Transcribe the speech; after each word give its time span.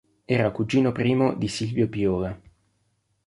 Era 0.25 0.49
cugino 0.49 0.91
primo 0.95 1.35
di 1.35 1.47
Silvio 1.47 1.87
Piola. 1.87 2.35